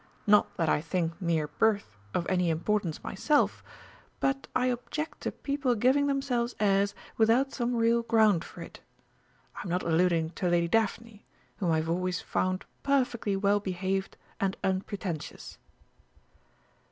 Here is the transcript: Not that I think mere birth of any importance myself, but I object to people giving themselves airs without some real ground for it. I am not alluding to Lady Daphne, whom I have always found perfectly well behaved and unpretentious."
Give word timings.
Not 0.25 0.57
that 0.57 0.67
I 0.67 0.81
think 0.81 1.21
mere 1.21 1.47
birth 1.47 1.95
of 2.15 2.25
any 2.27 2.49
importance 2.49 3.03
myself, 3.03 3.63
but 4.19 4.47
I 4.55 4.65
object 4.65 5.21
to 5.21 5.31
people 5.31 5.75
giving 5.75 6.07
themselves 6.07 6.55
airs 6.59 6.95
without 7.17 7.53
some 7.53 7.75
real 7.75 8.01
ground 8.01 8.43
for 8.43 8.63
it. 8.63 8.79
I 9.57 9.61
am 9.61 9.69
not 9.69 9.83
alluding 9.83 10.31
to 10.31 10.49
Lady 10.49 10.67
Daphne, 10.67 11.23
whom 11.57 11.69
I 11.71 11.77
have 11.77 11.89
always 11.89 12.19
found 12.19 12.65
perfectly 12.81 13.35
well 13.35 13.59
behaved 13.59 14.17
and 14.39 14.57
unpretentious." 14.63 15.59